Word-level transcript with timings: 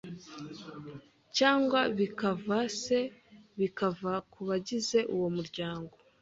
cg 1.35 1.71
bikava 1.97 2.57
se 2.81 2.99
bikava 3.57 4.13
kubagize 4.31 4.99
uwo 5.15 5.27
muryango 5.35 5.93